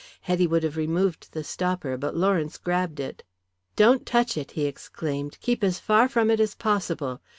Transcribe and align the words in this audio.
Hetty 0.21 0.47
would 0.47 0.63
have 0.63 0.77
removed 0.77 1.31
the 1.31 1.43
stopper, 1.43 1.95
but 1.95 2.15
Lawrence 2.17 2.57
grabbed 2.57 2.99
it. 2.99 3.21
"Don't 3.75 4.03
touch 4.03 4.35
it," 4.35 4.49
he 4.53 4.65
exclaimed, 4.65 5.37
"keep 5.41 5.63
as 5.63 5.77
far 5.77 6.09
from 6.09 6.31
it 6.31 6.39
as 6.39 6.55
possible. 6.55 7.21